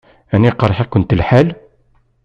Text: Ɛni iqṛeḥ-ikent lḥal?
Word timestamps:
Ɛni 0.33 0.49
iqṛeḥ-ikent 0.51 1.17
lḥal? 1.19 1.47